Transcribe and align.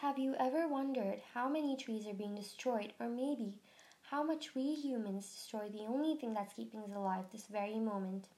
Have 0.00 0.18
you 0.18 0.34
ever 0.38 0.68
wondered 0.68 1.22
how 1.32 1.48
many 1.48 1.74
trees 1.74 2.06
are 2.06 2.12
being 2.12 2.34
destroyed, 2.34 2.92
or 3.00 3.08
maybe 3.08 3.58
how 4.02 4.22
much 4.22 4.54
we 4.54 4.74
humans 4.74 5.26
destroy 5.32 5.70
the 5.70 5.86
only 5.86 6.14
thing 6.16 6.34
that's 6.34 6.52
keeping 6.52 6.80
us 6.80 6.92
alive 6.94 7.24
this 7.32 7.46
very 7.46 7.78
moment? 7.80 8.28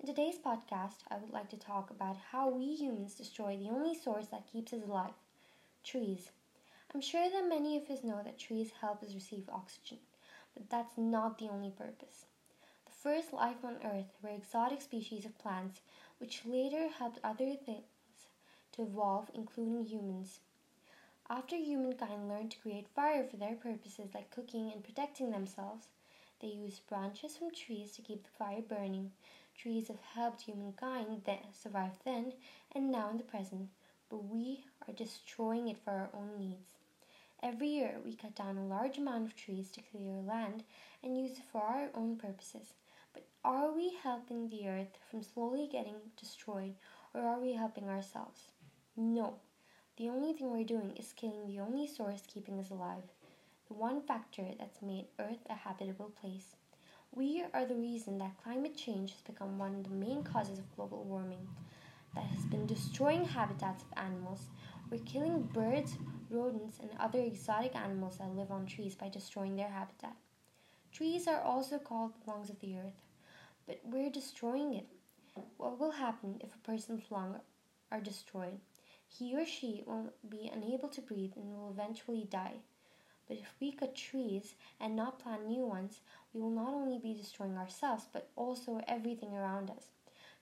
In 0.00 0.06
today's 0.08 0.38
podcast, 0.38 1.04
I 1.08 1.18
would 1.18 1.30
like 1.30 1.50
to 1.50 1.56
talk 1.56 1.90
about 1.90 2.16
how 2.32 2.48
we 2.50 2.74
humans 2.74 3.14
destroy 3.14 3.56
the 3.56 3.70
only 3.70 3.94
source 3.94 4.26
that 4.26 4.50
keeps 4.52 4.72
us 4.72 4.82
alive 4.82 5.14
trees. 5.84 6.32
I'm 6.94 7.00
sure 7.00 7.30
that 7.30 7.48
many 7.48 7.76
of 7.76 7.88
us 7.90 8.02
know 8.02 8.22
that 8.24 8.38
trees 8.38 8.72
help 8.80 9.02
us 9.04 9.14
receive 9.14 9.48
oxygen, 9.48 9.98
but 10.54 10.68
that's 10.68 10.98
not 10.98 11.38
the 11.38 11.48
only 11.48 11.70
purpose. 11.70 12.26
The 12.86 12.92
first 12.92 13.32
life 13.32 13.64
on 13.64 13.76
Earth 13.84 14.16
were 14.22 14.30
exotic 14.30 14.82
species 14.82 15.24
of 15.24 15.38
plants, 15.38 15.80
which 16.18 16.44
later 16.44 16.88
helped 16.88 17.20
other 17.22 17.54
things 17.54 17.84
to 18.72 18.82
evolve, 18.82 19.30
including 19.34 19.84
humans. 19.84 20.40
After 21.30 21.56
humankind 21.56 22.26
learned 22.26 22.52
to 22.52 22.58
create 22.58 22.88
fire 22.88 23.22
for 23.22 23.36
their 23.36 23.54
purposes 23.54 24.14
like 24.14 24.30
cooking 24.30 24.72
and 24.72 24.82
protecting 24.82 25.30
themselves, 25.30 25.88
they 26.40 26.48
used 26.48 26.86
branches 26.86 27.36
from 27.36 27.50
trees 27.50 27.92
to 27.92 28.02
keep 28.02 28.24
the 28.24 28.30
fire 28.30 28.62
burning. 28.62 29.12
Trees 29.54 29.88
have 29.88 30.00
helped 30.00 30.42
humankind 30.42 31.22
then 31.26 31.40
survive 31.52 31.98
then 32.04 32.32
and 32.72 32.90
now 32.90 33.10
in 33.10 33.18
the 33.18 33.24
present, 33.24 33.68
but 34.08 34.24
we 34.24 34.64
are 34.86 34.94
destroying 34.94 35.68
it 35.68 35.76
for 35.76 35.90
our 35.90 36.08
own 36.14 36.38
needs. 36.38 36.76
Every 37.42 37.68
year, 37.68 38.00
we 38.02 38.14
cut 38.14 38.34
down 38.34 38.56
a 38.56 38.66
large 38.66 38.96
amount 38.96 39.26
of 39.26 39.36
trees 39.36 39.70
to 39.72 39.82
clear 39.82 40.22
land 40.22 40.64
and 41.02 41.20
use 41.20 41.32
it 41.32 41.44
for 41.52 41.60
our 41.60 41.90
own 41.94 42.16
purposes. 42.16 42.72
But 43.12 43.26
are 43.44 43.70
we 43.70 43.98
helping 44.02 44.48
the 44.48 44.66
earth 44.66 44.96
from 45.10 45.22
slowly 45.22 45.68
getting 45.70 45.96
destroyed, 46.16 46.74
or 47.12 47.20
are 47.20 47.38
we 47.38 47.52
helping 47.52 47.90
ourselves? 47.90 48.48
No. 48.96 49.34
The 49.98 50.10
only 50.10 50.32
thing 50.32 50.52
we're 50.52 50.62
doing 50.62 50.92
is 50.96 51.12
killing 51.12 51.48
the 51.48 51.58
only 51.58 51.88
source 51.88 52.22
keeping 52.28 52.60
us 52.60 52.70
alive, 52.70 53.02
the 53.66 53.74
one 53.74 54.00
factor 54.00 54.44
that's 54.56 54.80
made 54.80 55.06
Earth 55.18 55.44
a 55.50 55.54
habitable 55.54 56.12
place. 56.20 56.54
We 57.10 57.42
are 57.52 57.66
the 57.66 57.74
reason 57.74 58.16
that 58.18 58.40
climate 58.44 58.76
change 58.76 59.10
has 59.10 59.22
become 59.22 59.58
one 59.58 59.74
of 59.74 59.82
the 59.82 59.96
main 59.96 60.22
causes 60.22 60.60
of 60.60 60.76
global 60.76 61.02
warming, 61.02 61.48
that 62.14 62.26
has 62.26 62.44
been 62.44 62.64
destroying 62.64 63.24
habitats 63.24 63.82
of 63.82 63.88
animals. 63.96 64.46
We're 64.88 64.98
killing 64.98 65.42
birds, 65.52 65.96
rodents, 66.30 66.78
and 66.78 66.90
other 67.00 67.18
exotic 67.18 67.74
animals 67.74 68.18
that 68.18 68.36
live 68.36 68.52
on 68.52 68.66
trees 68.66 68.94
by 68.94 69.08
destroying 69.08 69.56
their 69.56 69.70
habitat. 69.70 70.14
Trees 70.92 71.26
are 71.26 71.40
also 71.40 71.76
called 71.76 72.12
the 72.24 72.30
lungs 72.30 72.50
of 72.50 72.60
the 72.60 72.78
earth, 72.78 73.02
but 73.66 73.80
we're 73.82 74.10
destroying 74.10 74.74
it. 74.74 74.86
What 75.56 75.80
will 75.80 75.90
happen 75.90 76.36
if 76.38 76.54
a 76.54 76.58
person's 76.58 77.10
lungs 77.10 77.40
are 77.90 78.00
destroyed? 78.00 78.60
He 79.08 79.34
or 79.34 79.46
she 79.46 79.82
will 79.86 80.12
be 80.28 80.50
unable 80.52 80.88
to 80.90 81.00
breathe 81.00 81.32
and 81.36 81.54
will 81.54 81.70
eventually 81.70 82.24
die. 82.24 82.60
But 83.26 83.38
if 83.38 83.54
we 83.60 83.72
cut 83.72 83.94
trees 83.94 84.54
and 84.80 84.96
not 84.96 85.18
plant 85.18 85.46
new 85.46 85.66
ones, 85.66 86.00
we 86.32 86.40
will 86.40 86.50
not 86.50 86.72
only 86.72 86.98
be 86.98 87.14
destroying 87.14 87.56
ourselves, 87.56 88.06
but 88.12 88.30
also 88.36 88.80
everything 88.86 89.34
around 89.34 89.70
us. 89.70 89.86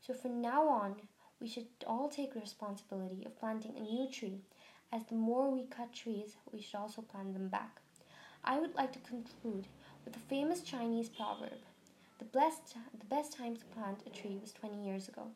So 0.00 0.14
from 0.14 0.40
now 0.40 0.68
on, 0.68 0.96
we 1.40 1.48
should 1.48 1.66
all 1.86 2.08
take 2.08 2.34
responsibility 2.34 3.24
of 3.24 3.38
planting 3.38 3.76
a 3.76 3.80
new 3.80 4.08
tree, 4.10 4.40
as 4.92 5.04
the 5.04 5.14
more 5.14 5.50
we 5.50 5.64
cut 5.64 5.92
trees, 5.92 6.36
we 6.52 6.60
should 6.60 6.76
also 6.76 7.02
plant 7.02 7.34
them 7.34 7.48
back. 7.48 7.80
I 8.44 8.58
would 8.58 8.74
like 8.74 8.92
to 8.92 8.98
conclude 9.00 9.66
with 10.04 10.16
a 10.16 10.20
famous 10.20 10.62
Chinese 10.62 11.08
proverb. 11.08 11.58
The 12.18 12.24
best, 12.24 12.76
the 12.98 13.06
best 13.06 13.32
time 13.32 13.56
to 13.56 13.64
plant 13.66 14.02
a 14.06 14.10
tree 14.10 14.38
was 14.40 14.52
20 14.52 14.84
years 14.86 15.08
ago. 15.08 15.32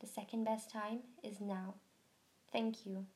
The 0.00 0.06
second 0.06 0.44
best 0.44 0.70
time 0.70 1.00
is 1.22 1.40
now. 1.40 1.74
Thank 2.52 2.84
you. 2.86 3.06